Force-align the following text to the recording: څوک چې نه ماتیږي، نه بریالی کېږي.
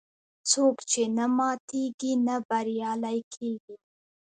څوک 0.51 0.75
چې 0.91 1.01
نه 1.17 1.25
ماتیږي، 1.37 2.13
نه 2.27 2.35
بریالی 2.47 3.19
کېږي. 3.33 3.75